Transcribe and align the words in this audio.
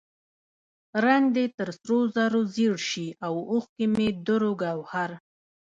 رنګ 1.05 1.25
دې 1.35 1.45
تر 1.57 1.69
سرو 1.79 1.99
زرو 2.15 2.41
زیړ 2.55 2.75
شي 2.89 3.07
او 3.25 3.33
اوښکې 3.51 3.85
مې 3.95 4.07
دُر 4.27 4.41
و 4.49 4.51
ګوهر. 4.61 5.11